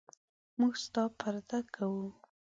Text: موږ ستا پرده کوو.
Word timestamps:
موږ 0.59 0.73
ستا 0.83 1.03
پرده 1.19 1.59
کوو. 1.73 2.05